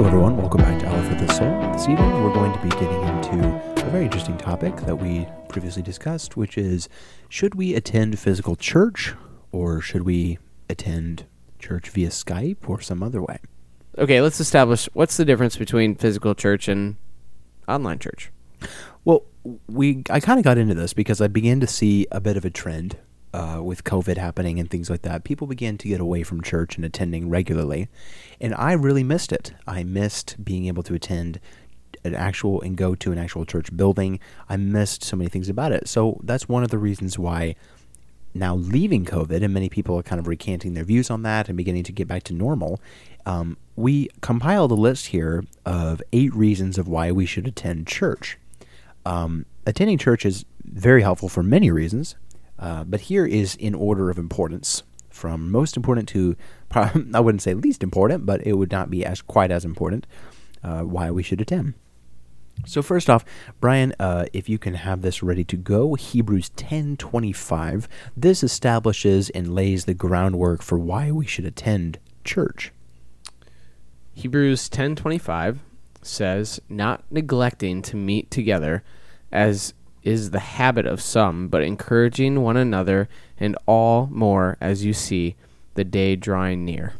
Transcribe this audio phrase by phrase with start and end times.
[0.00, 0.38] Hello, everyone.
[0.38, 1.72] Welcome back to with the Soul.
[1.74, 5.82] This evening, we're going to be getting into a very interesting topic that we previously
[5.82, 6.88] discussed, which is
[7.28, 9.12] should we attend physical church
[9.52, 10.38] or should we
[10.70, 11.26] attend
[11.58, 13.40] church via Skype or some other way?
[13.98, 16.96] Okay, let's establish what's the difference between physical church and
[17.68, 18.30] online church.
[19.04, 19.24] Well,
[19.68, 22.46] we I kind of got into this because I began to see a bit of
[22.46, 22.96] a trend
[23.32, 26.76] uh, with COVID happening and things like that, people began to get away from church
[26.76, 27.88] and attending regularly.
[28.40, 29.52] And I really missed it.
[29.66, 31.40] I missed being able to attend
[32.04, 34.18] an actual and go to an actual church building.
[34.48, 35.88] I missed so many things about it.
[35.88, 37.56] So that's one of the reasons why
[38.32, 41.56] now leaving COVID, and many people are kind of recanting their views on that and
[41.56, 42.80] beginning to get back to normal.
[43.26, 48.38] Um, we compiled a list here of eight reasons of why we should attend church.
[49.04, 52.14] Um, attending church is very helpful for many reasons.
[52.60, 56.36] Uh, but here is in order of importance from most important to,
[56.70, 60.06] I wouldn't say least important, but it would not be as quite as important
[60.62, 61.74] uh, why we should attend.
[62.66, 63.24] So first off,
[63.58, 67.88] Brian, uh, if you can have this ready to go, Hebrews 10:25.
[68.14, 72.72] This establishes and lays the groundwork for why we should attend church.
[74.12, 75.60] Hebrews 10:25
[76.02, 78.82] says, "Not neglecting to meet together
[79.32, 84.92] as is the habit of some, but encouraging one another, and all more as you
[84.92, 85.36] see
[85.74, 86.94] the day drawing near.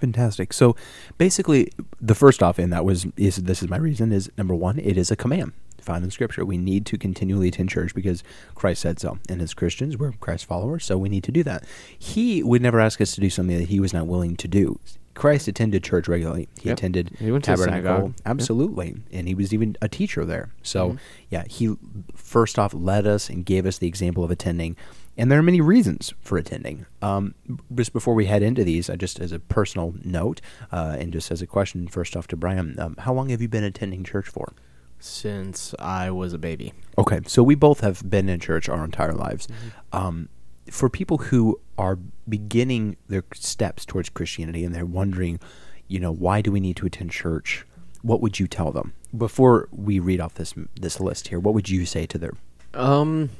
[0.00, 0.52] Fantastic.
[0.52, 0.74] So
[1.16, 1.70] basically,
[2.00, 4.96] the first off in that was is this is my reason is number one, it
[4.96, 6.44] is a command found in Scripture.
[6.44, 8.22] We need to continually attend church because
[8.54, 9.18] Christ said so.
[9.28, 11.64] And as Christians, we're Christ followers, so we need to do that.
[11.98, 14.78] He would never ask us to do something that he was not willing to do.
[15.14, 16.48] Christ attended church regularly.
[16.60, 16.78] He yep.
[16.78, 18.96] attended he went to tabernacle, absolutely, yep.
[19.12, 20.54] and he was even a teacher there.
[20.62, 20.98] So, mm-hmm.
[21.28, 21.76] yeah, he
[22.14, 24.76] first off led us and gave us the example of attending.
[25.16, 26.86] And there are many reasons for attending.
[27.02, 27.34] Um,
[27.74, 31.30] just before we head into these, uh, just as a personal note, uh, and just
[31.30, 34.28] as a question, first off to Brian, um, how long have you been attending church
[34.28, 34.54] for?
[34.98, 36.72] Since I was a baby.
[36.96, 39.46] Okay, so we both have been in church our entire lives.
[39.46, 39.96] Mm-hmm.
[39.96, 40.28] Um,
[40.70, 45.40] for people who are beginning their steps towards Christianity and they're wondering,
[45.88, 47.66] you know, why do we need to attend church?
[48.02, 51.38] What would you tell them before we read off this this list here?
[51.38, 52.38] What would you say to them?
[52.74, 53.30] Um,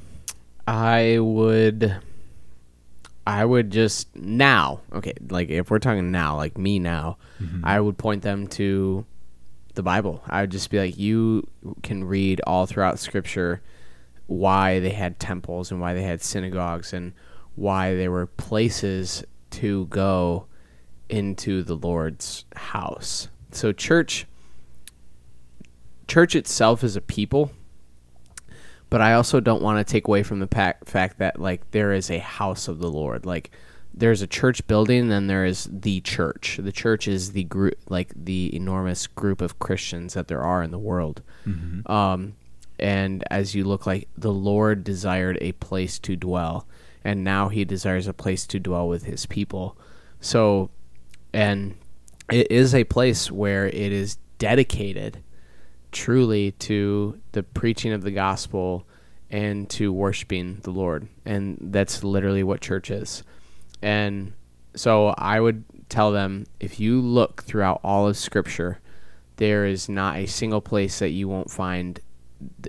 [0.67, 1.97] I would,
[3.27, 4.81] I would just now.
[4.93, 7.65] Okay, like if we're talking now, like me now, mm-hmm.
[7.65, 9.05] I would point them to
[9.75, 10.23] the Bible.
[10.29, 11.49] I would just be like, you
[11.83, 13.63] can read all throughout Scripture
[14.33, 17.13] why they had temples and why they had synagogues and
[17.55, 20.47] why there were places to go
[21.09, 23.29] into the Lord's house.
[23.51, 24.27] So church
[26.09, 27.53] church itself is a people,
[28.91, 32.11] but I also don't want to take away from the fact that like there is
[32.11, 33.25] a house of the Lord.
[33.25, 33.51] Like
[33.95, 36.59] there's a church building and then there is the church.
[36.63, 40.71] The church is the group like the enormous group of Christians that there are in
[40.71, 41.23] the world.
[41.47, 41.91] Mm-hmm.
[41.91, 42.35] Um,
[42.83, 46.67] and as you look like the Lord desired a place to dwell,
[47.05, 49.79] and now He desires a place to dwell with His people.
[50.21, 50.71] So,
[51.33, 51.77] and
[52.31, 55.23] it is a place where it is dedicated
[55.93, 58.87] truly to the preaching of the gospel
[59.31, 61.07] and to worshiping the Lord.
[61.25, 63.23] And that's literally what church is.
[63.81, 64.33] And
[64.75, 68.81] so I would tell them if you look throughout all of Scripture,
[69.37, 72.01] there is not a single place that you won't find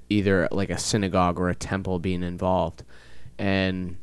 [0.10, 2.84] either like a synagogue or a temple being involved.
[3.38, 3.98] And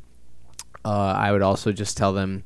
[0.83, 2.43] uh, I would also just tell them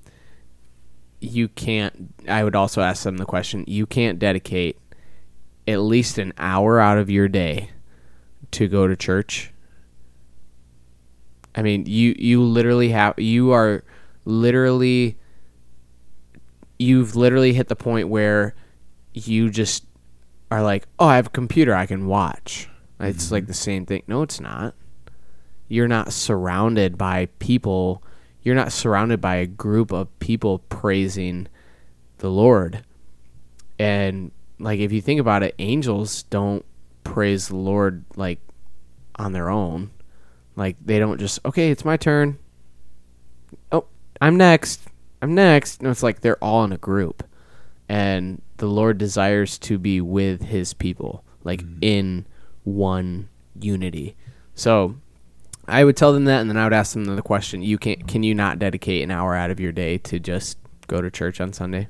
[1.19, 2.13] you can't.
[2.27, 4.77] I would also ask them the question you can't dedicate
[5.67, 7.71] at least an hour out of your day
[8.51, 9.51] to go to church.
[11.55, 13.83] I mean, you you literally have you are
[14.25, 15.17] literally
[16.77, 18.53] you've literally hit the point where
[19.13, 19.85] you just
[20.51, 22.69] are like, "Oh, I have a computer I can watch."
[22.99, 24.03] It's like the same thing.
[24.07, 24.75] No, it's not.
[25.67, 28.03] You're not surrounded by people.
[28.41, 31.47] You're not surrounded by a group of people praising
[32.19, 32.85] the Lord.
[33.79, 36.65] And like if you think about it, angels don't
[37.03, 38.39] praise the Lord like
[39.15, 39.91] on their own.
[40.55, 42.37] Like they don't just okay, it's my turn.
[43.71, 43.85] Oh,
[44.21, 44.81] I'm next.
[45.21, 45.81] I'm next.
[45.81, 47.23] No, it's like they're all in a group.
[47.89, 51.77] And the Lord desires to be with his people, like mm.
[51.81, 52.25] in
[52.65, 53.29] one
[53.59, 54.15] unity.
[54.53, 54.95] So
[55.67, 57.95] I would tell them that, and then I would ask them the question: You can
[58.03, 60.57] can you not dedicate an hour out of your day to just
[60.87, 61.87] go to church on Sunday?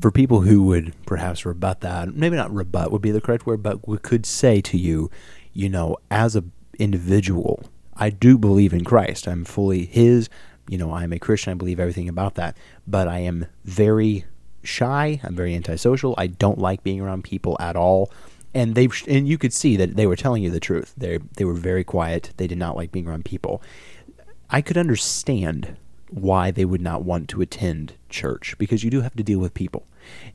[0.00, 3.62] For people who would perhaps rebut that, maybe not rebut would be the correct word,
[3.62, 5.10] but we could say to you,
[5.52, 6.44] you know, as a
[6.78, 7.64] individual,
[7.96, 9.26] I do believe in Christ.
[9.26, 10.28] I'm fully His.
[10.68, 11.52] You know, I'm a Christian.
[11.52, 12.56] I believe everything about that.
[12.86, 14.26] But I am very
[14.62, 15.20] shy.
[15.24, 16.14] I'm very antisocial.
[16.18, 18.12] I don't like being around people at all.
[18.58, 20.92] And they and you could see that they were telling you the truth.
[20.96, 22.32] They they were very quiet.
[22.38, 23.62] They did not like being around people.
[24.50, 25.76] I could understand
[26.10, 29.54] why they would not want to attend church because you do have to deal with
[29.54, 29.86] people.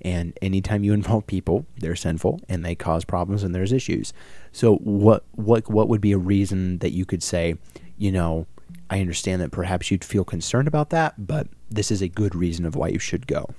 [0.02, 4.14] And anytime you involve people, they're sinful and they cause problems and there's issues.
[4.54, 7.56] So what what what would be a reason that you could say,
[7.98, 8.46] you know,
[8.90, 12.66] I understand that perhaps you'd feel concerned about that, but this is a good reason
[12.66, 13.50] of why you should go.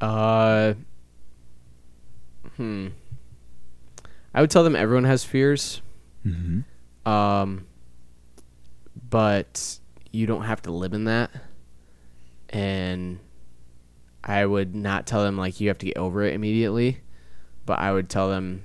[0.00, 0.74] Uh,
[2.56, 2.88] hmm.
[4.34, 5.82] I would tell them everyone has fears.
[6.24, 7.10] Mm-hmm.
[7.10, 7.66] Um,
[9.08, 9.78] but
[10.10, 11.30] you don't have to live in that.
[12.48, 13.18] And
[14.22, 17.00] I would not tell them like you have to get over it immediately,
[17.66, 18.64] but I would tell them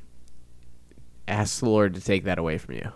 [1.28, 2.92] ask the Lord to take that away from you.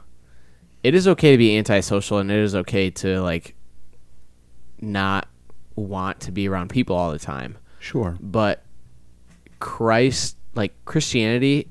[0.83, 3.56] It is okay to be antisocial and it is okay to like
[4.80, 5.27] not
[5.75, 7.57] want to be around people all the time.
[7.80, 8.18] Sure.
[8.19, 8.63] But
[9.60, 11.68] Christ, like Christianity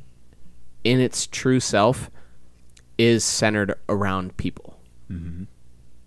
[0.84, 2.10] in its true self
[2.96, 4.78] is centered around people.
[5.10, 5.44] Mm-hmm.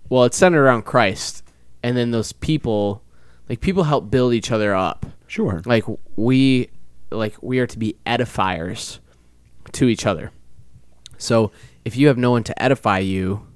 [0.09, 1.43] Well, it's centered around Christ,
[1.81, 3.01] and then those people,
[3.47, 5.05] like people help build each other up.
[5.27, 5.61] Sure.
[5.65, 5.85] Like
[6.15, 6.69] we,
[7.09, 8.99] like we are to be edifiers
[9.71, 10.31] to each other.
[11.17, 11.51] So
[11.85, 13.47] if you have no one to edify you,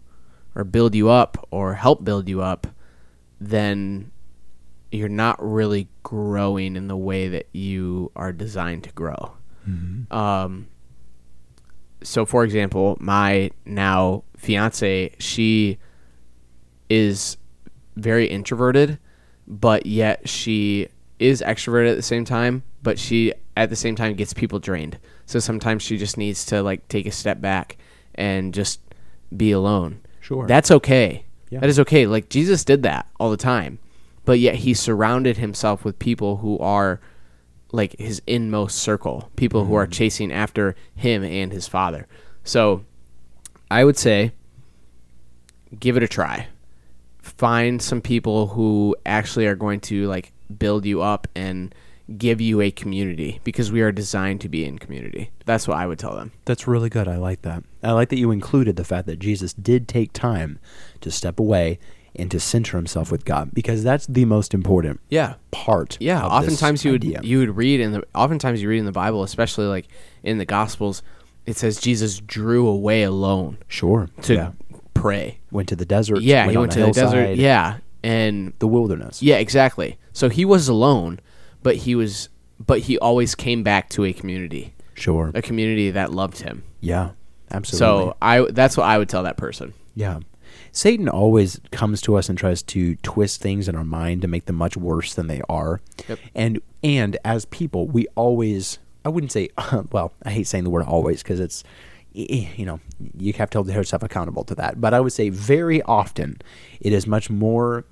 [0.55, 2.67] or build you up, or help build you up,
[3.41, 4.11] then
[4.91, 9.33] you're not really growing in the way that you are designed to grow.
[10.11, 10.67] Um,
[12.05, 15.77] so, for example, my now fiance, she
[16.89, 17.37] is
[17.95, 18.99] very introverted,
[19.47, 20.87] but yet she
[21.19, 24.99] is extroverted at the same time, but she at the same time gets people drained.
[25.25, 27.77] So sometimes she just needs to like take a step back
[28.13, 28.79] and just
[29.35, 30.01] be alone.
[30.19, 30.45] Sure.
[30.45, 31.25] That's okay.
[31.49, 31.59] Yeah.
[31.59, 32.05] That is okay.
[32.05, 33.79] Like Jesus did that all the time.
[34.25, 36.99] But yet he surrounded himself with people who are
[37.75, 39.91] like his inmost circle, people who are mm.
[39.91, 42.07] chasing after him and his father.
[42.43, 42.85] So
[43.69, 44.31] I would say
[45.79, 46.47] give it a try.
[47.19, 51.73] Find some people who actually are going to like build you up and
[52.17, 55.31] give you a community because we are designed to be in community.
[55.45, 56.31] That's what I would tell them.
[56.45, 57.07] That's really good.
[57.07, 57.63] I like that.
[57.81, 60.59] I like that you included the fact that Jesus did take time
[61.01, 61.79] to step away
[62.17, 65.35] and to center himself with God because that's the most important Yeah.
[65.51, 65.97] part.
[65.99, 68.91] Yeah, of oftentimes you would you would read in the oftentimes you read in the
[68.91, 69.87] Bible, especially like
[70.23, 71.01] in the Gospels,
[71.45, 74.51] it says Jesus drew away alone sure to yeah.
[74.93, 75.39] pray.
[75.51, 76.21] went to the desert.
[76.21, 77.35] Yeah, he went to the desert.
[77.37, 79.21] Yeah, and the wilderness.
[79.21, 79.97] yeah, exactly.
[80.13, 81.19] So he was alone,
[81.63, 82.29] but he was
[82.65, 85.29] but he always came back to a community, Sure.
[85.35, 86.63] a community that loved him.
[86.79, 87.09] Yeah.
[87.51, 87.77] Absolutely.
[88.11, 89.73] So I that's what I would tell that person.
[89.95, 90.19] Yeah.
[90.75, 94.45] Satan always comes to us and tries to twist things in our mind to make
[94.45, 95.79] them much worse than they are.
[96.09, 96.19] Yep.
[96.35, 99.49] And and as people, we always I wouldn't say
[99.93, 101.63] well, I hate saying the word always because it's
[102.13, 102.81] eh, eh, you know,
[103.17, 104.81] you have to hold yourself accountable to that.
[104.81, 106.41] But I would say very often
[106.81, 107.85] it is much more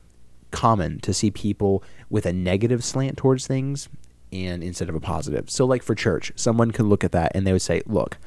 [0.51, 3.87] common to see people with a negative slant towards things
[4.33, 5.49] and instead of a positive.
[5.49, 8.17] So like for church, someone could look at that and they would say, "Look,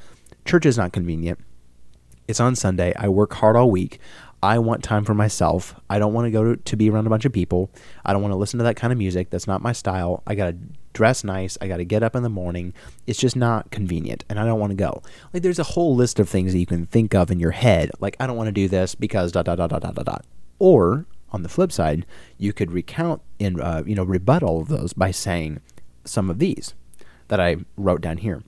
[0.46, 1.40] church is not convenient.
[2.28, 2.92] It's on Sunday.
[2.96, 4.00] I work hard all week.
[4.42, 5.74] I want time for myself.
[5.88, 7.70] I don't want to go to, be around a bunch of people.
[8.04, 9.30] I don't want to listen to that kind of music.
[9.30, 10.22] That's not my style.
[10.26, 10.56] I got to
[10.92, 11.58] dress nice.
[11.60, 12.74] I got to get up in the morning.
[13.06, 15.02] It's just not convenient and I don't want to go.
[15.32, 17.90] Like there's a whole list of things that you can think of in your head.
[18.00, 20.24] Like I don't want to do this because dot dot dot dot dot dot dot.
[20.58, 22.06] Or on the flip side,
[22.38, 25.60] you could recount and uh, you know rebut all of those by saying
[26.04, 26.74] some of these
[27.28, 28.42] that I wrote down here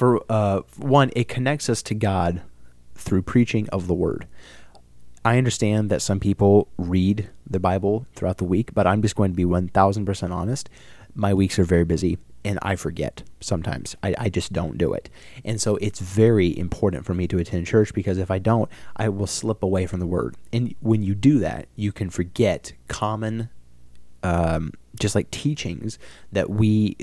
[0.00, 2.40] for uh, one, it connects us to God
[2.94, 4.26] through preaching of the word.
[5.24, 9.32] I understand that some people read the Bible throughout the week, but I'm just going
[9.32, 10.70] to be 1000% honest.
[11.14, 13.96] My weeks are very busy and I forget sometimes.
[14.02, 15.10] I, I just don't do it.
[15.44, 19.10] And so it's very important for me to attend church because if I don't, I
[19.10, 20.36] will slip away from the word.
[20.52, 23.50] And when you do that, you can forget common
[24.22, 25.98] um, just like teachings
[26.32, 26.96] that we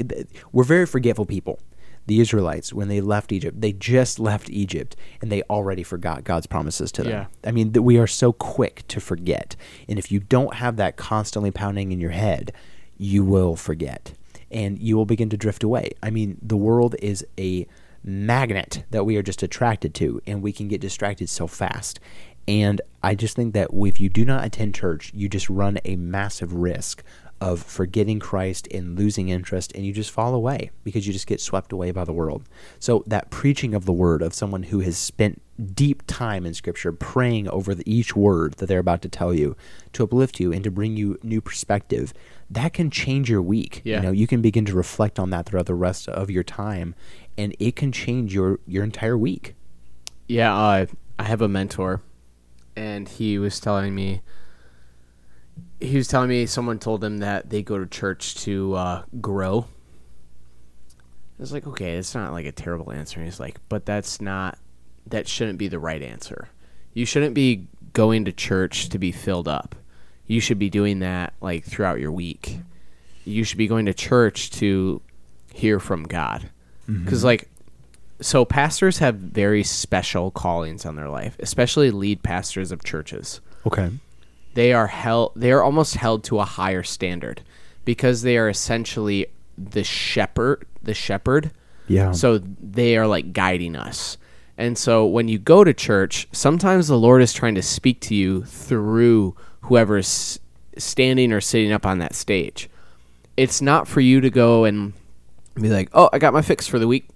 [0.51, 1.59] we're very forgetful people.
[2.08, 6.48] The Israelites, when they left Egypt, they just left Egypt and they already forgot God's
[6.48, 7.12] promises to them.
[7.12, 7.26] Yeah.
[7.44, 9.56] I mean, that we are so quick to forget.
[9.88, 12.54] And if you don't have that constantly pounding in your head,
[12.98, 14.14] you will forget
[14.50, 15.92] and you will begin to drift away.
[16.02, 17.68] I mean, the world is a
[18.04, 22.00] magnet that we are just attracted to, and we can get distracted so fast.
[22.48, 25.98] And I just think that if you do not attend church, you just run a
[25.98, 27.04] massive risk
[27.39, 31.39] of forgetting Christ and losing interest, and you just fall away because you just get
[31.39, 32.44] swept away by the world.
[32.79, 35.41] So, that preaching of the word of someone who has spent
[35.74, 39.56] deep time in Scripture praying over the, each word that they're about to tell you
[39.94, 42.13] to uplift you and to bring you new perspective,
[42.50, 43.82] that can change your week.
[43.84, 43.98] Yeah.
[43.98, 46.96] You know, you can begin to reflect on that throughout the rest of your time,
[47.38, 49.53] and it can change your, your entire week.
[50.27, 50.86] Yeah, uh,
[51.20, 52.01] I have a mentor,
[52.75, 54.22] and he was telling me.
[55.79, 59.67] He was telling me someone told him that they go to church to uh, grow.
[61.39, 63.19] I was like, okay, it's not like a terrible answer.
[63.19, 64.57] And he's like, but that's not.
[65.05, 66.50] That shouldn't be the right answer.
[66.93, 69.75] You shouldn't be going to church to be filled up.
[70.25, 72.60] You should be doing that like throughout your week.
[73.24, 75.01] You should be going to church to
[75.53, 76.50] hear from God.
[77.03, 77.50] Because like
[78.19, 83.41] so pastors have very special callings on their life, especially lead pastors of churches.
[83.65, 83.91] Okay.
[84.58, 87.44] They are held they are almost held to a higher standard
[87.86, 91.52] because they are essentially the shepherd, the shepherd.
[91.88, 92.12] Yeah.
[92.12, 94.18] So they are like guiding us.
[94.58, 98.16] And so when you go to church, sometimes the Lord is trying to speak to
[98.16, 100.40] you through whoever's
[100.76, 102.68] standing or sitting up on that stage.
[103.38, 104.94] It's not for you to go and
[105.54, 107.08] be like, "Oh, I got my fix for the week."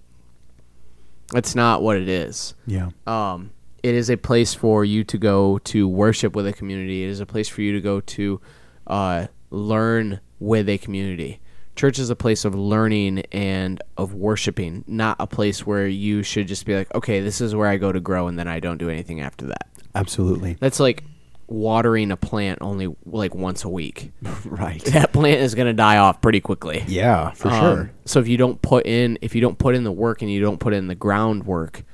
[1.32, 2.54] That's not what it is.
[2.68, 2.90] yeah.
[3.04, 3.50] Um,
[3.82, 7.04] it is a place for you to go to worship with a community.
[7.04, 8.40] It is a place for you to go to
[8.86, 11.40] uh, learn with a community.
[11.74, 16.46] Church is a place of learning and of worshiping, not a place where you should
[16.46, 18.76] just be like, okay, this is where I go to grow, and then I don't
[18.78, 19.68] do anything after that.
[19.94, 20.56] Absolutely.
[20.60, 21.02] That's like
[21.48, 24.12] watering a plant only like once a week.
[24.44, 24.82] right.
[24.86, 26.84] That plant is going to die off pretty quickly.
[26.86, 27.92] Yeah, for Um, sure.
[28.04, 30.40] So if you don't put in if you don't put in the work and you
[30.40, 31.84] don't put in the groundwork,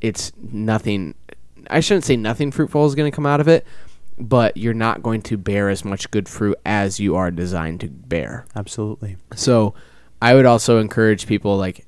[0.00, 1.14] it's nothing.
[1.70, 3.66] I shouldn't say nothing fruitful is going to come out of it,
[4.18, 7.88] but you're not going to bear as much good fruit as you are designed to
[7.88, 8.46] bear.
[8.56, 9.16] Absolutely.
[9.34, 9.74] So
[10.20, 11.86] I would also encourage people like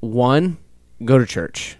[0.00, 0.58] one,
[1.04, 1.76] go to church.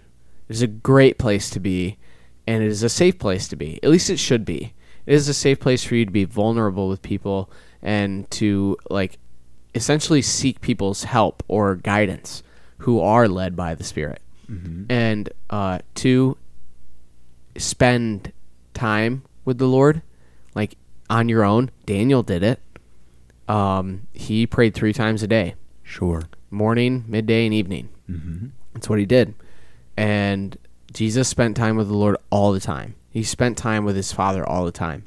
[0.49, 1.97] It's a great place to be,
[2.45, 3.79] and it is a safe place to be.
[3.81, 4.73] At least it should be.
[5.05, 7.49] It is a safe place for you to be vulnerable with people
[7.81, 9.17] and to like
[9.75, 12.43] essentially seek people's help or guidance
[12.79, 14.21] who are led by the Spirit.
[14.89, 16.37] And uh, two,
[17.57, 18.31] spend
[18.73, 20.01] time with the Lord,
[20.53, 20.77] like
[21.09, 21.71] on your own.
[21.85, 22.59] Daniel did it.
[23.47, 26.23] Um, he prayed three times a day Sure.
[26.49, 27.89] morning, midday, and evening.
[28.09, 28.47] Mm-hmm.
[28.73, 29.35] That's what he did.
[29.95, 30.57] And
[30.93, 32.95] Jesus spent time with the Lord all the time.
[33.09, 35.05] He spent time with his Father all the time.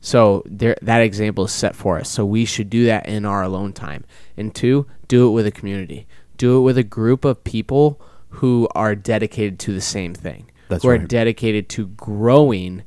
[0.00, 2.08] So there, that example is set for us.
[2.10, 4.04] So we should do that in our alone time.
[4.36, 6.06] And two, do it with a community.
[6.36, 10.50] Do it with a group of people who are dedicated to the same thing.
[10.68, 12.82] That's who are dedicated to growing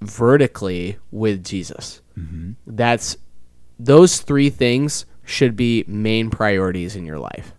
[0.00, 2.00] vertically with Jesus.
[2.18, 2.52] Mm-hmm.
[2.66, 3.16] That's
[3.78, 7.52] those three things should be main priorities in your life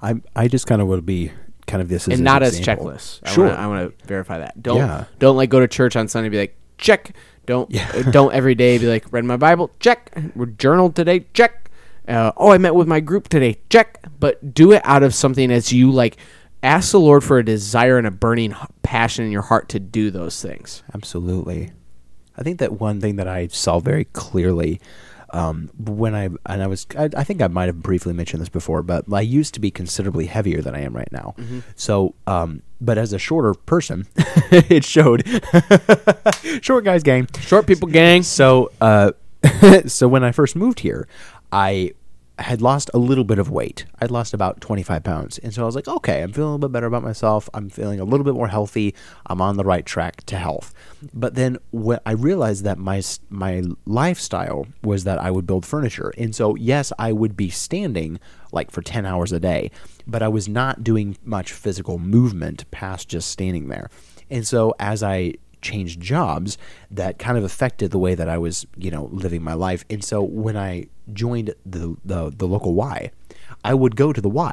[0.00, 1.32] I I just kind of would be
[1.66, 2.86] kind of this as and an not as example.
[2.86, 3.20] checklists.
[3.24, 3.46] I Sure.
[3.48, 4.62] Wanna, I want to verify that.
[4.62, 5.04] Don't Yeah.
[5.18, 7.12] don't like go to church on Sunday and be like check.
[7.46, 7.90] Don't Yeah.
[7.94, 10.16] uh, don't every day be like read my Bible check.
[10.36, 11.70] We're journaled today check.
[12.06, 14.06] Uh, oh, I met with my group today check.
[14.20, 16.16] But do it out of something as you like.
[16.66, 20.10] Ask the Lord for a desire and a burning passion in your heart to do
[20.10, 20.82] those things.
[20.92, 21.70] Absolutely.
[22.36, 24.80] I think that one thing that I saw very clearly
[25.30, 28.48] um, when I and I was I, I think I might have briefly mentioned this
[28.48, 31.36] before, but I used to be considerably heavier than I am right now.
[31.76, 35.24] So, um, but as a shorter person, it showed.
[36.64, 37.28] Short guys gang.
[37.40, 38.24] Short people gang.
[38.24, 39.12] So, uh,
[39.86, 41.06] so when I first moved here,
[41.52, 41.92] I
[42.38, 43.86] had lost a little bit of weight.
[44.00, 45.38] I'd lost about 25 pounds.
[45.38, 47.48] And so I was like, okay, I'm feeling a little bit better about myself.
[47.54, 48.94] I'm feeling a little bit more healthy.
[49.26, 50.74] I'm on the right track to health.
[51.14, 56.12] But then when I realized that my my lifestyle was that I would build furniture.
[56.18, 58.20] And so yes, I would be standing
[58.52, 59.70] like for 10 hours a day,
[60.06, 63.90] but I was not doing much physical movement past just standing there.
[64.30, 66.58] And so as I changed jobs
[66.90, 69.84] that kind of affected the way that I was, you know, living my life.
[69.90, 73.10] And so when I joined the the, the local Y,
[73.64, 74.52] I would go to the Y,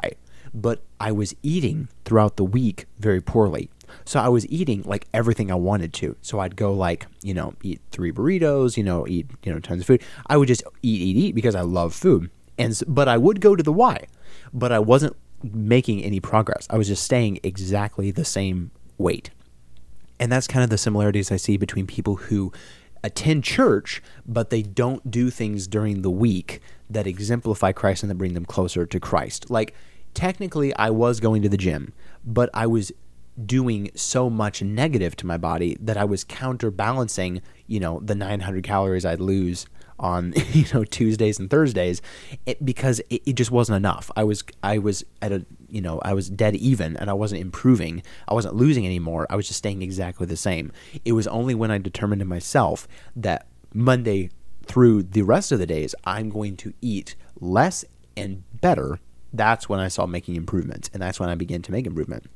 [0.52, 3.70] but I was eating throughout the week very poorly.
[4.04, 6.16] So I was eating like everything I wanted to.
[6.22, 9.80] So I'd go like, you know, eat three burritos, you know, eat, you know, tons
[9.80, 10.02] of food.
[10.26, 12.30] I would just eat, eat, eat because I love food.
[12.58, 14.06] And but I would go to the Y,
[14.52, 16.66] but I wasn't making any progress.
[16.70, 19.30] I was just staying exactly the same weight.
[20.18, 22.52] And that's kind of the similarities I see between people who
[23.02, 28.16] attend church, but they don't do things during the week that exemplify Christ and that
[28.16, 29.50] bring them closer to Christ.
[29.50, 29.74] Like,
[30.14, 31.92] technically, I was going to the gym,
[32.24, 32.92] but I was
[33.44, 38.62] doing so much negative to my body that I was counterbalancing, you know, the 900
[38.62, 39.66] calories I'd lose
[39.98, 42.02] on you know Tuesdays and Thursdays
[42.46, 44.10] it, because it, it just wasn't enough.
[44.16, 45.44] I was I was at a
[45.74, 48.02] you know I was dead even and I wasn't improving.
[48.28, 49.26] I wasn't losing anymore.
[49.28, 50.72] I was just staying exactly the same.
[51.04, 54.30] It was only when I determined to myself that Monday
[54.64, 57.84] through the rest of the days I'm going to eat less
[58.16, 59.00] and better.
[59.32, 62.26] That's when I saw making improvements and that's when I began to make improvement.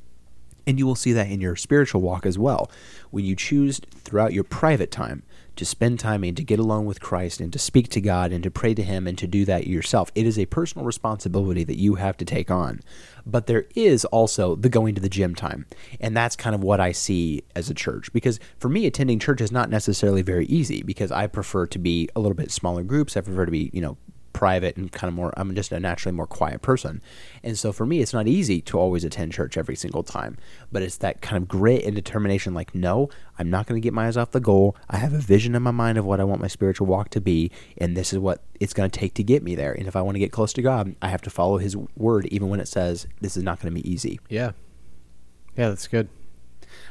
[0.67, 2.69] And you will see that in your spiritual walk as well.
[3.09, 5.23] When you choose throughout your private time
[5.59, 8.41] to spend time and to get alone with Christ and to speak to God and
[8.43, 11.77] to pray to Him and to do that yourself, it is a personal responsibility that
[11.77, 12.79] you have to take on.
[13.25, 15.65] But there is also the going to the gym time.
[15.99, 18.11] And that's kind of what I see as a church.
[18.13, 22.09] Because for me, attending church is not necessarily very easy because I prefer to be
[22.15, 23.15] a little bit smaller groups.
[23.15, 23.97] I prefer to be, you know,
[24.39, 27.01] private and kind of more I'm just a naturally more quiet person.
[27.43, 30.37] And so for me it's not easy to always attend church every single time,
[30.71, 33.93] but it's that kind of grit and determination like no, I'm not going to get
[33.93, 34.77] my eyes off the goal.
[34.89, 37.19] I have a vision in my mind of what I want my spiritual walk to
[37.19, 39.73] be, and this is what it's going to take to get me there.
[39.73, 42.25] And if I want to get close to God, I have to follow his word
[42.27, 44.21] even when it says this is not going to be easy.
[44.29, 44.51] Yeah.
[45.57, 46.07] Yeah, that's good.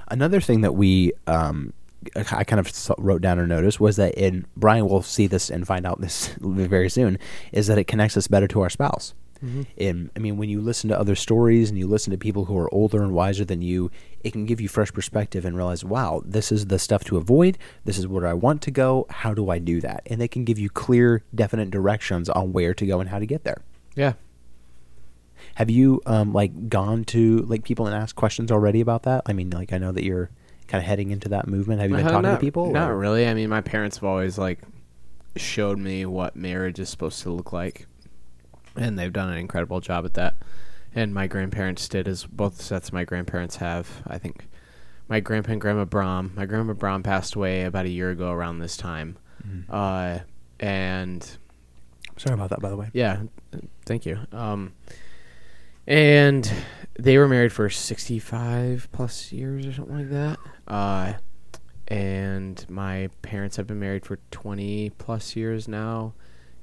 [0.08, 1.72] Another thing that we um,
[2.14, 5.66] I kind of wrote down or noticed was that in Brian will see this and
[5.66, 7.18] find out this very soon
[7.52, 9.14] is that it connects us better to our spouse.
[9.44, 9.62] Mm-hmm.
[9.78, 12.58] And I mean, when you listen to other stories and you listen to people who
[12.58, 13.90] are older and wiser than you,
[14.24, 17.56] it can give you fresh perspective and realize, wow, this is the stuff to avoid.
[17.84, 19.06] This is where I want to go.
[19.10, 20.02] How do I do that?
[20.06, 23.26] And they can give you clear, definite directions on where to go and how to
[23.26, 23.62] get there.
[23.94, 24.14] Yeah.
[25.54, 29.22] Have you um, like gone to like people and asked questions already about that?
[29.26, 30.30] I mean, like I know that you're
[30.68, 31.80] kind of heading into that movement?
[31.80, 32.70] Have you been uh, talking not, to people?
[32.70, 32.96] Not or?
[32.96, 33.26] really.
[33.26, 34.60] I mean, my parents have always like
[35.36, 37.86] showed me what marriage is supposed to look like,
[38.76, 40.36] and they've done an incredible job at that.
[40.94, 44.02] And my grandparents did as both sets of my grandparents have.
[44.06, 44.46] I think
[45.08, 46.32] my grandpa and grandma Brom.
[46.36, 49.72] My grandma Brom passed away about a year ago around this time, mm-hmm.
[49.74, 50.20] uh,
[50.60, 51.38] and
[52.16, 52.90] sorry about that, by the way.
[52.92, 53.22] Yeah,
[53.86, 54.18] thank you.
[54.32, 54.72] Um,
[55.86, 56.52] and
[56.98, 60.38] they were married for 65 plus years or something like that.
[60.68, 61.14] Uh,
[61.88, 66.14] and my parents have been married for 20 plus years now.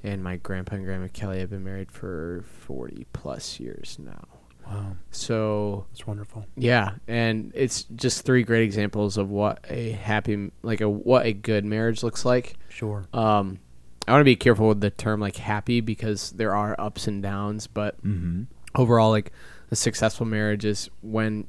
[0.02, 4.28] And my grandpa and grandma Kelly have been married for 40 plus years now.
[4.66, 4.96] Wow.
[5.10, 6.46] So that's wonderful.
[6.56, 11.32] Yeah, and it's just three great examples of what a happy like a what a
[11.32, 12.56] good marriage looks like.
[12.68, 13.06] Sure.
[13.12, 13.60] Um
[14.08, 17.22] I want to be careful with the term like happy because there are ups and
[17.22, 18.44] downs, but mm-hmm.
[18.74, 19.32] overall like
[19.70, 21.46] a successful marriage is when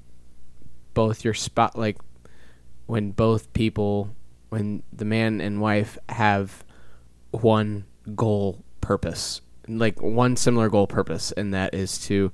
[0.93, 1.97] both your spot like
[2.87, 4.15] when both people
[4.49, 6.63] when the man and wife have
[7.31, 12.31] one goal purpose like one similar goal purpose and that is to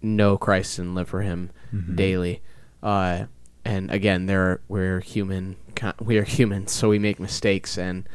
[0.00, 1.96] know Christ and live for him mm-hmm.
[1.96, 2.40] daily
[2.82, 3.24] uh,
[3.64, 5.56] and again there we're human
[6.00, 8.08] we are humans so we make mistakes and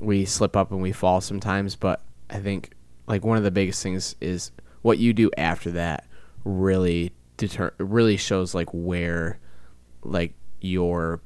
[0.00, 2.72] we slip up and we fall sometimes but I think
[3.06, 4.50] like one of the biggest things is
[4.82, 6.06] what you do after that
[6.44, 9.38] really deter really shows like where
[10.02, 11.20] like your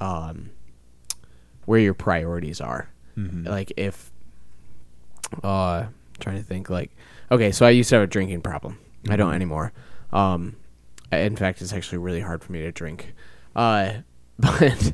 [0.00, 0.50] um
[1.64, 2.88] where your priorities are.
[3.16, 3.46] Mm-hmm.
[3.46, 4.10] Like if
[5.42, 5.86] uh
[6.18, 6.90] trying to think like
[7.30, 8.74] okay, so I used to have a drinking problem.
[8.74, 9.12] Mm-hmm.
[9.12, 9.36] I don't mm-hmm.
[9.36, 9.72] anymore.
[10.12, 10.56] Um
[11.12, 13.14] in fact it's actually really hard for me to drink.
[13.54, 13.92] Uh
[14.38, 14.92] but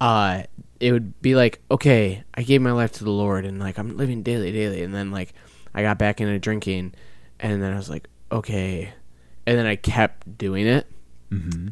[0.00, 0.42] uh
[0.80, 3.96] it would be like okay, I gave my life to the Lord and like I'm
[3.96, 5.34] living daily daily and then like
[5.74, 6.94] I got back into drinking
[7.40, 8.92] and then I was like okay,
[9.46, 10.86] and then I kept doing it.
[11.30, 11.68] Mm-hmm.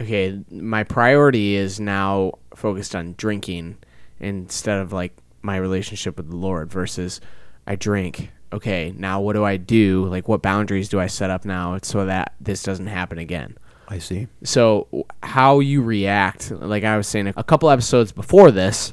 [0.00, 3.78] Okay, my priority is now focused on drinking
[4.20, 7.20] instead of like my relationship with the Lord versus
[7.66, 8.30] I drink.
[8.52, 10.06] Okay, now what do I do?
[10.06, 13.58] Like, what boundaries do I set up now so that this doesn't happen again?
[13.88, 14.28] I see.
[14.44, 14.86] So,
[15.22, 18.92] how you react, like I was saying a couple episodes before this,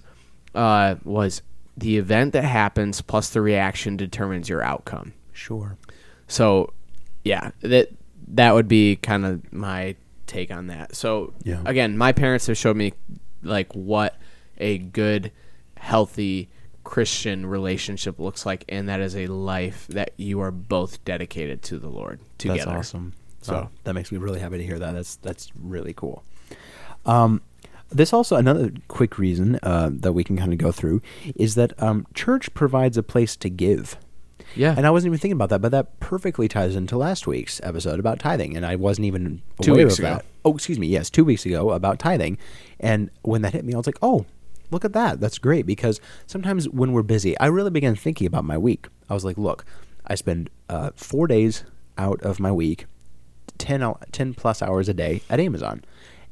[0.54, 1.42] uh, was
[1.78, 5.14] the event that happens plus the reaction determines your outcome.
[5.34, 5.78] Sure.
[6.28, 6.74] So,
[7.24, 7.90] yeah, that
[8.30, 10.96] that would be kind of my take on that.
[10.96, 11.62] So yeah.
[11.66, 12.94] again, my parents have showed me
[13.44, 14.18] like what
[14.58, 15.32] a good,
[15.78, 16.50] healthy
[16.84, 21.80] Christian relationship looks like, and that is a life that you are both dedicated to
[21.80, 22.66] the Lord together.
[22.66, 23.14] That's awesome.
[23.42, 24.94] So that makes me really happy to hear that.
[24.94, 26.24] That's that's really cool.
[27.06, 27.42] Um,
[27.90, 31.02] this also another quick reason uh, that we can kind of go through
[31.36, 33.98] is that um, church provides a place to give.
[34.56, 34.74] Yeah.
[34.78, 38.00] And I wasn't even thinking about that, but that perfectly ties into last week's episode
[38.00, 40.14] about tithing, and I wasn't even two aware weeks of ago.
[40.16, 40.26] that.
[40.44, 40.88] Oh, excuse me.
[40.88, 42.38] Yes, two weeks ago about tithing,
[42.80, 44.26] and when that hit me, I was like, oh.
[44.72, 45.20] Look at that.
[45.20, 48.88] That's great because sometimes when we're busy, I really began thinking about my week.
[49.08, 49.64] I was like, look,
[50.08, 51.66] I spend uh, four days
[52.00, 52.88] out of my week,
[53.60, 55.84] 10, 10 plus hours a day at Amazon.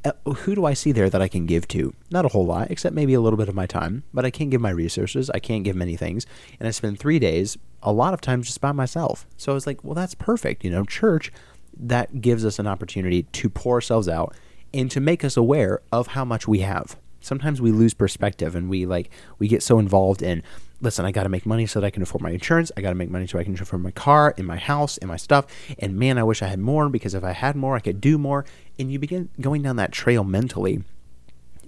[0.03, 1.93] uh, who do I see there that I can give to?
[2.09, 4.49] Not a whole lot, except maybe a little bit of my time, but I can't
[4.49, 5.29] give my resources.
[5.29, 6.25] I can't give many things.
[6.59, 9.27] And I spend three days, a lot of times, just by myself.
[9.37, 10.63] So I was like, well, that's perfect.
[10.63, 11.31] You know, church,
[11.77, 14.35] that gives us an opportunity to pour ourselves out
[14.73, 16.97] and to make us aware of how much we have.
[17.21, 20.43] Sometimes we lose perspective and we like, we get so involved in,
[20.81, 22.71] listen, I got to make money so that I can afford my insurance.
[22.75, 25.07] I got to make money so I can afford my car and my house and
[25.07, 25.45] my stuff.
[25.79, 28.17] And man, I wish I had more because if I had more, I could do
[28.17, 28.45] more.
[28.77, 30.83] And you begin going down that trail mentally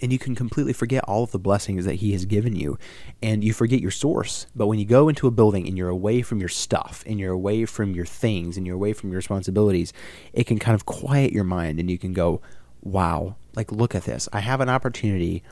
[0.01, 2.77] and you can completely forget all of the blessings that he has given you
[3.21, 4.47] and you forget your source.
[4.55, 7.33] But when you go into a building and you're away from your stuff and you're
[7.33, 9.93] away from your things and you're away from your responsibilities
[10.33, 12.41] it can kind of quiet your mind and you can go
[12.81, 14.27] wow like look at this.
[14.33, 15.43] I have an opportunity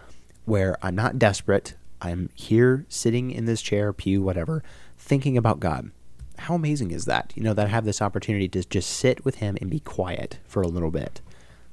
[0.46, 1.76] where i'm not desperate.
[2.02, 4.64] I'm here sitting in this chair pew whatever
[4.98, 5.92] thinking about god.
[6.38, 7.34] How amazing is that?
[7.36, 10.40] You know that i have this opportunity to just sit with him and be quiet
[10.46, 11.22] for a little bit.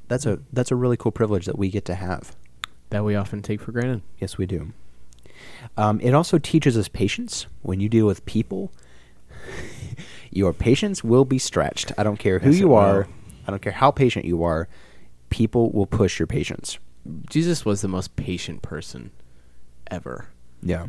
[0.09, 2.37] That's a that's a really cool privilege that we get to have
[2.91, 4.03] that we often take for granted.
[4.19, 4.73] Yes, we do.
[5.77, 7.47] Um, it also teaches us patience.
[7.63, 8.73] When you deal with people,
[10.31, 11.93] your patience will be stretched.
[11.97, 13.09] I don't care who Yes, you are.
[13.47, 14.69] I don't care how patient you are.
[15.31, 16.79] People will push your patience.
[17.29, 19.11] Jesus was the most patient person
[19.91, 20.29] ever.
[20.63, 20.89] Yeah.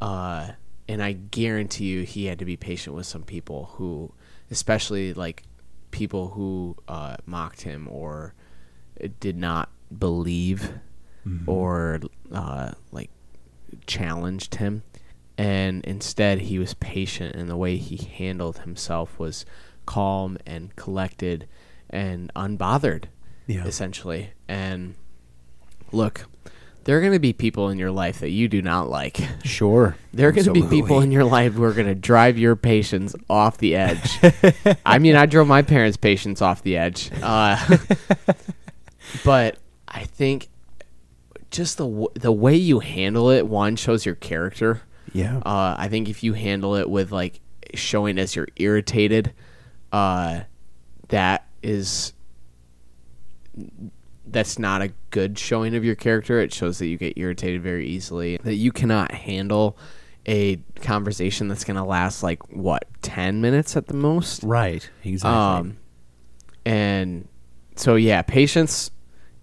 [0.00, 0.52] Uh,
[0.86, 4.12] and I guarantee you he had to be patient with some people who,
[4.50, 5.42] especially like
[5.90, 8.34] people who uh, mocked him or
[9.20, 10.72] did not believe
[11.46, 12.00] or
[12.32, 13.10] uh, like
[13.86, 14.82] challenged him.
[15.36, 19.44] And instead, he was patient, and the way he handled himself was
[19.86, 21.46] calm and collected
[21.88, 23.04] and unbothered,
[23.46, 23.64] Yeah.
[23.64, 24.30] essentially.
[24.48, 24.96] And
[25.92, 26.26] look,
[26.84, 29.20] there are going to be people in your life that you do not like.
[29.44, 29.96] Sure.
[30.12, 32.56] There are going to be people in your life who are going to drive your
[32.56, 34.18] patience off the edge.
[34.86, 37.10] I mean, I drove my parents' patience off the edge.
[37.22, 37.76] Uh,
[39.24, 40.48] but I think
[41.50, 44.82] just the w- the way you handle it, one shows your character.
[45.12, 45.38] Yeah.
[45.38, 47.40] Uh, I think if you handle it with like
[47.74, 49.32] showing as you're irritated,
[49.92, 50.40] uh,
[51.08, 52.12] that is
[54.26, 56.40] that's not a good showing of your character.
[56.40, 58.38] It shows that you get irritated very easily.
[58.44, 59.78] That you cannot handle
[60.26, 64.42] a conversation that's going to last like what ten minutes at the most.
[64.42, 64.88] right.
[65.02, 65.30] Exactly.
[65.70, 65.78] Um,
[66.66, 67.26] and
[67.76, 68.90] so yeah, patience.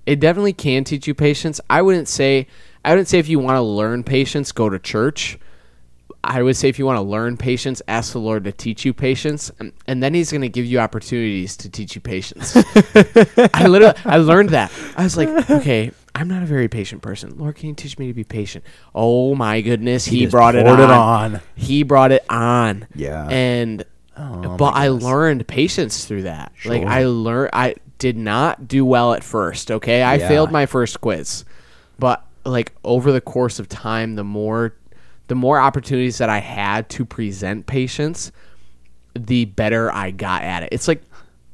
[0.05, 1.59] It definitely can teach you patience.
[1.69, 2.47] I wouldn't say.
[2.83, 5.39] I wouldn't say if you want to learn patience, go to church.
[6.23, 8.93] I would say if you want to learn patience, ask the Lord to teach you
[8.93, 12.55] patience, and, and then He's going to give you opportunities to teach you patience.
[13.53, 14.71] I literally, I learned that.
[14.97, 17.37] I was like, okay, I'm not a very patient person.
[17.37, 18.65] Lord, can you teach me to be patient?
[18.93, 20.79] Oh my goodness, He, just brought it on.
[20.79, 21.41] it on.
[21.55, 22.87] He brought it on.
[22.95, 23.27] Yeah.
[23.27, 23.83] and
[24.17, 26.53] Oh, but I learned patience through that.
[26.63, 30.01] Like I learned I did not do well at first, okay?
[30.03, 30.27] I Yeah.
[30.27, 31.45] failed my first quiz.
[31.97, 34.73] But like over the course of time, the more
[35.27, 38.31] the more opportunities that I had to present patience,
[39.15, 40.69] the better I got at it.
[40.71, 41.01] It's like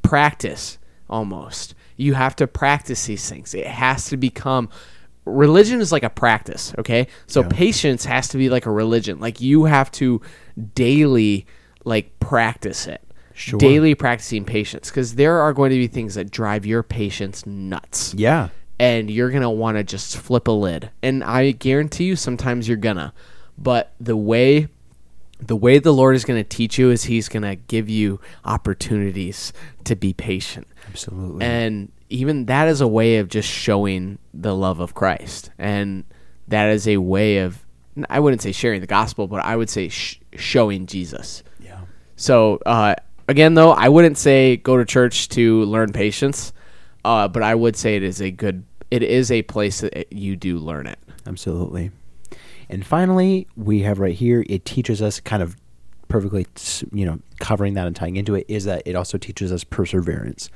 [0.01, 0.77] practice
[1.09, 1.73] almost.
[1.95, 3.53] You have to practice these things.
[3.53, 4.67] It has to become
[5.23, 7.07] religion is like a practice, okay?
[7.27, 9.19] So patience has to be like a religion.
[9.19, 10.19] Like you have to
[10.75, 11.45] daily
[11.85, 13.01] like practice it.
[13.33, 13.59] Sure.
[13.59, 18.13] Daily practicing patience because there are going to be things that drive your patience nuts
[18.15, 18.49] Yeah.
[18.79, 20.89] and you're gonna want to just flip a lid.
[21.03, 23.13] And I guarantee you, sometimes you're gonna.
[23.57, 24.67] But the way,
[25.39, 29.53] the way the Lord is gonna teach you is He's gonna give you opportunities
[29.85, 30.67] to be patient.
[30.89, 31.45] Absolutely.
[31.45, 36.03] And even that is a way of just showing the love of Christ, and
[36.47, 37.63] that is a way of,
[38.09, 41.43] I wouldn't say sharing the gospel, but I would say sh- showing Jesus.
[41.59, 41.79] yeah.
[42.15, 42.95] So uh,
[43.31, 46.53] again, though, I wouldn't say go to church to learn patience,
[47.03, 48.63] uh, but I would say it is a good.
[48.91, 50.99] It is a place that you do learn it.
[51.25, 51.91] Absolutely.
[52.69, 55.55] And finally, we have right here, it teaches us kind of
[56.09, 56.45] perfectly,
[56.91, 60.49] you know, covering that and tying into it, is that it also teaches us perseverance.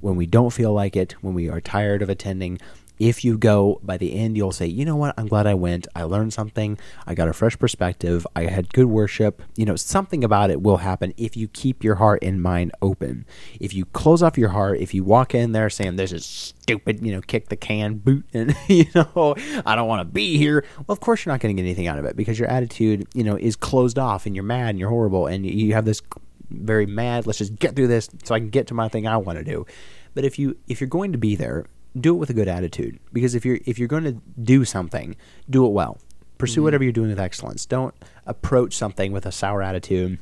[0.00, 2.58] When we don't feel like it, when we are tired of attending,
[3.02, 5.88] if you go by the end, you'll say, you know what, I'm glad I went.
[5.96, 6.78] I learned something.
[7.04, 8.24] I got a fresh perspective.
[8.36, 9.42] I had good worship.
[9.56, 13.26] You know, something about it will happen if you keep your heart and mind open.
[13.58, 17.04] If you close off your heart, if you walk in there saying, this is stupid,
[17.04, 19.34] you know, kick the can, boot, and, you know,
[19.66, 20.64] I don't want to be here.
[20.76, 23.08] Well, of course, you're not going to get anything out of it because your attitude,
[23.14, 26.02] you know, is closed off and you're mad and you're horrible and you have this
[26.50, 29.16] very mad, let's just get through this so I can get to my thing I
[29.16, 29.66] want to do.
[30.14, 31.66] But if you if you're going to be there,
[31.98, 35.16] do it with a good attitude because if you're if you're going to do something,
[35.50, 35.98] do it well.
[36.38, 37.66] Pursue whatever you're doing with excellence.
[37.66, 37.94] Don't
[38.26, 40.18] approach something with a sour attitude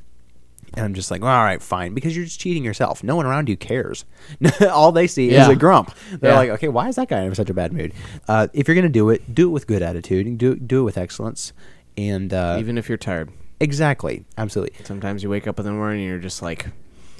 [0.75, 3.03] And I'm just like, all right, fine, because you're just cheating yourself.
[3.03, 4.05] No one around you cares.
[4.71, 5.93] All they see is a grump.
[6.13, 6.39] They're Yeah.
[6.39, 7.93] like, okay, why is that guy in such a bad mood?
[8.29, 10.85] Uh, if you're gonna do it, do it with good attitude and do do it
[10.85, 11.53] with excellence.
[11.97, 13.31] And uh, Even if you're tired.
[13.59, 16.67] exactly, absolutely Sometimes you wake up in the morning and you're just like,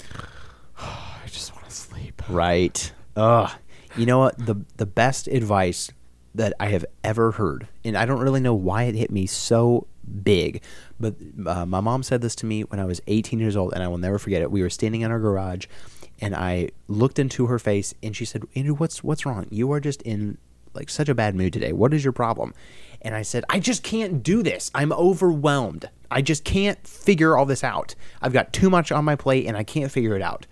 [0.79, 2.21] I just want to sleep.
[2.29, 2.91] right.
[3.15, 3.51] Ugh.
[3.95, 4.37] You know what?
[4.37, 5.91] The the best advice
[6.33, 9.87] that I have ever heard, and I don't really know why it hit me so
[10.23, 10.63] big,
[10.99, 13.83] but uh, my mom said this to me when I was 18 years old, and
[13.83, 14.51] I will never forget it.
[14.51, 15.65] We were standing in our garage,
[16.19, 19.47] and I looked into her face, and she said, "Andrew, what's what's wrong?
[19.49, 20.37] You are just in
[20.73, 21.73] like such a bad mood today.
[21.73, 22.53] What is your problem?"
[23.01, 24.71] And I said, "I just can't do this.
[24.73, 25.89] I'm overwhelmed.
[26.09, 27.95] I just can't figure all this out.
[28.21, 30.45] I've got too much on my plate, and I can't figure it out."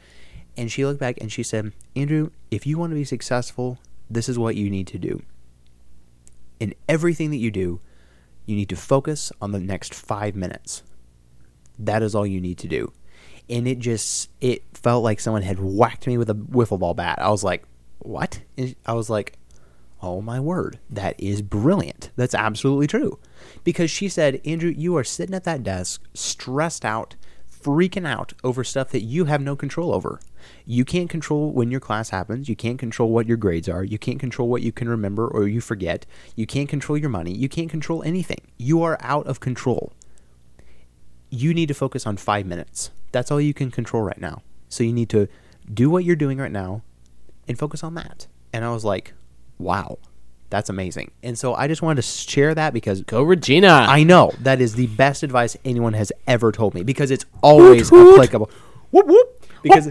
[0.60, 3.78] And she looked back and she said, Andrew, if you want to be successful,
[4.10, 5.22] this is what you need to do.
[6.60, 7.80] In everything that you do,
[8.46, 10.84] you need to focus on the next five minutes.
[11.80, 12.92] That is all you need to do.
[13.50, 17.20] And it just, it felt like someone had whacked me with a wiffle ball bat.
[17.22, 17.64] I was like,
[18.00, 18.42] what?
[18.58, 19.38] And I was like,
[20.02, 22.10] oh my word, that is brilliant.
[22.18, 23.18] That's absolutely true.
[23.64, 27.16] Because she said, Andrew, you are sitting at that desk, stressed out,
[27.62, 30.20] freaking out over stuff that you have no control over.
[30.66, 32.48] You can't control when your class happens.
[32.48, 33.84] You can't control what your grades are.
[33.84, 36.06] You can't control what you can remember or you forget.
[36.36, 37.34] You can't control your money.
[37.34, 38.42] You can't control anything.
[38.58, 39.94] You are out of control.
[41.30, 42.92] You need to focus on five minutes.
[43.12, 44.42] That's all you can control right now.
[44.70, 45.28] So you need to
[45.72, 46.82] do what you're doing right now
[47.48, 48.28] and focus on that.
[48.54, 49.14] And I was like,
[49.58, 50.00] wow,
[50.50, 51.12] that's amazing.
[51.24, 53.68] And so I just wanted to share that because Go Regina.
[53.68, 57.90] I know that is the best advice anyone has ever told me because it's always
[57.90, 58.14] Hoot, hoot.
[58.16, 58.50] applicable.
[58.92, 59.46] Whoop whoop.
[59.62, 59.88] Because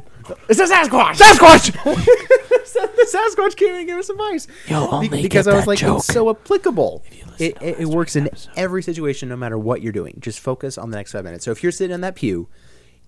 [0.48, 1.14] it's a Sasquatch.
[1.16, 1.72] Sasquatch.
[1.84, 4.48] the Sasquatch came and gave us advice.
[4.66, 7.04] You'll only Be- because I was like, joke it's so applicable.
[7.38, 10.16] It, it, it works in every situation, no matter what you're doing.
[10.20, 11.44] Just focus on the next five minutes.
[11.44, 12.48] So if you're sitting in that pew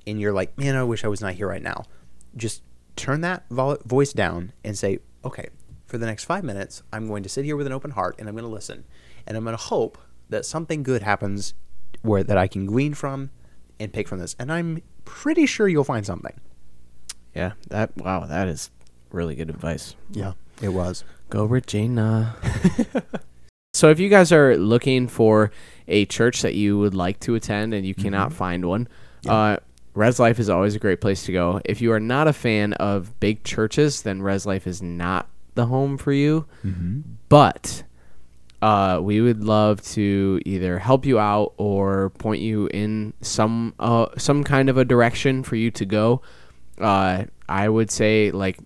[0.07, 1.85] and you're like, man, I wish I was not here right now,
[2.37, 2.63] just
[2.95, 5.49] turn that vo- voice down and say, okay,
[5.91, 8.29] for the next five minutes, I'm going to sit here with an open heart and
[8.29, 8.85] I'm going to listen.
[9.27, 9.99] And I'm going to hope
[10.29, 11.55] that something good happens
[12.03, 13.31] where that I can glean from
[13.81, 14.37] and pick from this.
[14.39, 16.39] And I'm pretty sure you'll find something.
[17.35, 17.53] Yeah.
[17.69, 17.97] That.
[17.97, 18.25] Wow.
[18.27, 18.71] That is
[19.11, 19.97] really good advice.
[20.13, 21.03] Yeah, it was.
[21.29, 22.37] Go Regina.
[23.75, 25.51] so if you guys are looking for
[25.89, 28.87] a church that you would like to attend and you cannot find one,
[29.29, 29.57] uh,
[29.95, 31.61] Res Life is always a great place to go.
[31.65, 35.67] If you are not a fan of big churches, then Res Life is not the
[35.67, 36.47] home for you.
[37.29, 37.83] But
[38.63, 44.07] uh, we would love to either help you out or point you in some uh,
[44.19, 46.23] some kind of a direction for you to go.
[46.79, 48.59] Uh, I would say like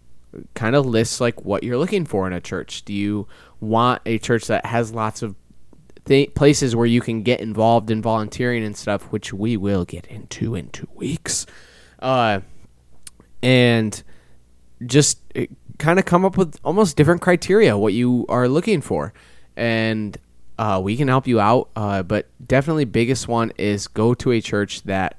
[0.55, 2.85] kind of list like what you're looking for in a church.
[2.85, 3.29] Do you
[3.61, 5.37] want a church that has lots of
[6.07, 10.07] th- places where you can get involved in volunteering and stuff, which we will get
[10.07, 11.47] into in two weeks,
[12.01, 12.41] uh,
[13.43, 14.03] and
[14.87, 15.21] just
[15.79, 19.13] kind of come up with almost different criteria what you are looking for,
[19.57, 20.17] and
[20.59, 21.69] uh, we can help you out.
[21.75, 25.19] Uh, but definitely, biggest one is go to a church that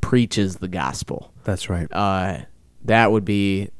[0.00, 1.86] preaches the gospel That's right.
[1.92, 2.38] uh,
[2.84, 3.70] that would be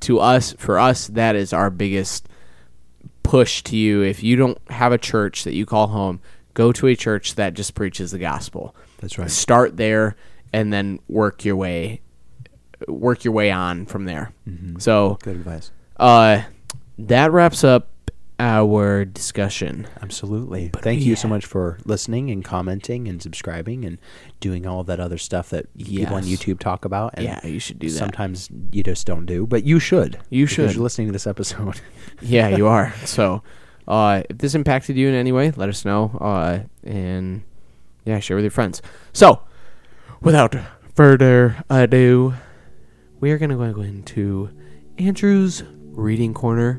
[0.00, 2.28] to us for us that is our biggest
[3.22, 6.20] push to you if you don't have a church that you call home
[6.54, 9.30] go to a church that just preaches the gospel That's right.
[9.30, 10.16] start there
[10.52, 12.00] and then work your way
[12.86, 14.32] work your way on from there
[14.78, 15.70] so Good advice.
[15.96, 16.42] uh,
[16.98, 17.88] that wraps up
[18.40, 20.70] our discussion Absolutely.
[20.72, 23.98] Thank you so much for listening and commenting and subscribing and
[24.38, 27.14] doing all that other stuff that people on YouTube talk about.
[27.14, 30.20] And yeah you should do that Sometimes you just don't do, but you should.
[30.30, 30.72] You should.
[30.72, 31.80] You're listening to this episode.
[32.22, 32.94] yeah, you are.
[33.04, 33.42] So,
[33.88, 36.16] uh, if this impacted you in any way, let us know.
[36.20, 37.42] Uh, and
[38.04, 38.80] yeah, share with your friends.
[39.12, 39.42] So,
[40.20, 40.54] without
[40.94, 42.34] further ado,
[43.20, 44.48] we are gonna go into
[44.98, 46.74] Andrew's reading corner.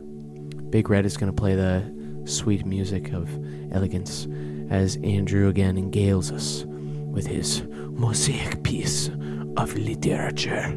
[0.70, 1.84] Big Red is gonna play the
[2.24, 3.30] sweet music of
[3.74, 4.26] elegance
[4.70, 9.10] as Andrew again engales us with his mosaic piece
[9.58, 10.74] of literature.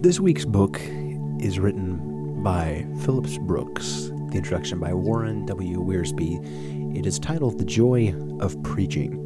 [0.00, 0.80] This week's book
[1.38, 5.80] is written by Phillips Brooks, the introduction by Warren W.
[5.84, 6.98] Wiersbe.
[6.98, 9.23] It is titled The Joy of Preaching.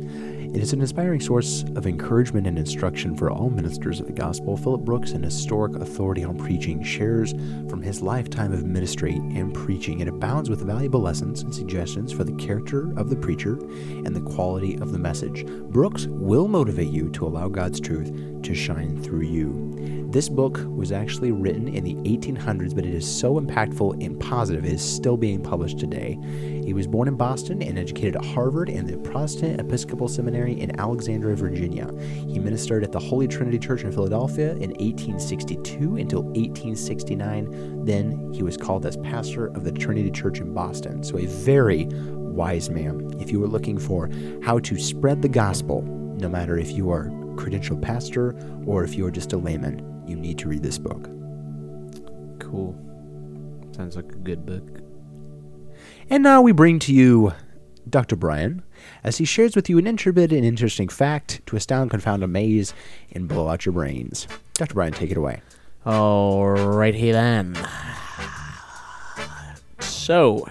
[0.55, 4.57] It is an inspiring source of encouragement and instruction for all ministers of the gospel.
[4.57, 7.33] Philip Brooks, an historic authority on preaching, shares
[7.69, 10.01] from his lifetime of ministry and preaching.
[10.01, 14.23] It abounds with valuable lessons and suggestions for the character of the preacher and the
[14.23, 15.45] quality of the message.
[15.47, 18.11] Brooks will motivate you to allow God's truth
[18.43, 19.98] to shine through you.
[20.11, 24.65] This book was actually written in the 1800s, but it is so impactful and positive,
[24.65, 26.19] it is still being published today.
[26.65, 30.81] He was born in Boston and educated at Harvard and the Protestant Episcopal Seminary in
[30.81, 31.93] Alexandria, Virginia.
[32.01, 37.85] He ministered at the Holy Trinity Church in Philadelphia in 1862 until 1869.
[37.85, 41.05] Then he was called as pastor of the Trinity Church in Boston.
[41.05, 43.11] So, a very wise man.
[43.21, 44.09] If you were looking for
[44.43, 49.05] how to spread the gospel, no matter if you are credentialed pastor or if you
[49.05, 51.05] are just a layman, you need to read this book.
[52.41, 52.77] Cool.
[53.77, 54.81] Sounds like a good book.
[56.11, 57.33] And now we bring to you
[57.89, 58.17] Dr.
[58.17, 58.63] Brian
[59.05, 62.75] as he shares with you an intrepid and interesting fact to astound, confound, amaze,
[63.13, 64.27] and blow out your brains.
[64.55, 64.75] Dr.
[64.75, 65.43] Brian, take it away.
[65.87, 67.57] Alrighty then.
[69.81, 70.47] So,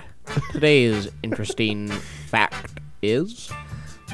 [0.51, 3.51] today's interesting fact is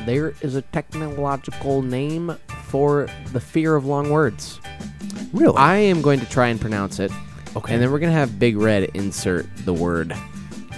[0.05, 4.59] there is a technological name for the fear of long words.
[5.33, 5.57] Really?
[5.57, 7.11] I am going to try and pronounce it.
[7.55, 7.73] Okay.
[7.73, 10.13] And then we're going to have Big Red insert the word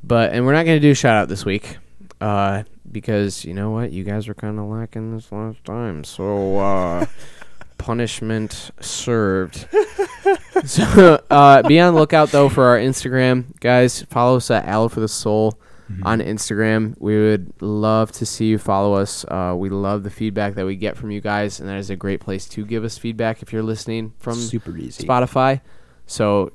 [0.04, 1.78] But and we're not going to do shout out this week.
[2.22, 3.92] Uh, because you know what?
[3.92, 6.04] You guys were kind of lacking this last time.
[6.04, 7.06] So uh
[7.78, 9.68] punishment served.
[10.66, 14.04] so uh, be on the lookout though for our Instagram, guys.
[14.04, 15.60] Follow us at Aloe for the Soul
[16.04, 16.96] on Instagram.
[17.00, 19.26] We would love to see you follow us.
[19.26, 21.96] Uh, we love the feedback that we get from you guys, and that is a
[21.96, 25.04] great place to give us feedback if you're listening from Super easy.
[25.08, 25.62] Spotify.
[26.06, 26.52] So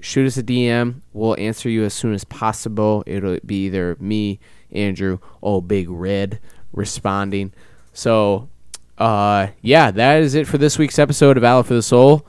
[0.00, 1.02] shoot us a DM.
[1.12, 3.02] We'll answer you as soon as possible.
[3.06, 4.40] It'll be either me,
[4.72, 6.40] Andrew, oh Big Red
[6.72, 7.52] responding.
[7.92, 8.48] So
[8.96, 12.26] uh yeah, that is it for this week's episode of Aloe for the Soul.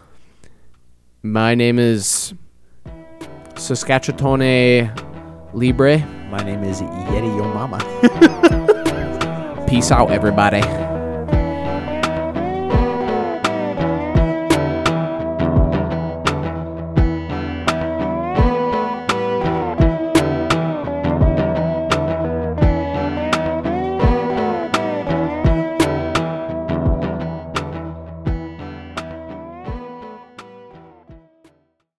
[1.21, 2.34] My name is
[3.56, 4.39] Saskatchewan
[5.54, 5.99] Libre.
[6.32, 7.80] My name is Yeti Yo Mama.
[9.67, 10.62] Peace out, everybody.